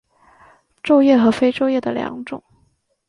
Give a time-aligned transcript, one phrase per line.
[0.81, 2.43] 皱叶和非皱叶的两种。